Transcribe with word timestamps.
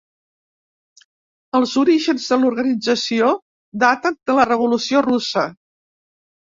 Els 1.59 1.75
orígens 1.83 2.25
de 2.33 2.39
l'organització 2.45 3.31
daten 3.87 4.21
de 4.33 4.41
la 4.43 4.51
Revolució 4.53 5.09
russa. 5.11 5.51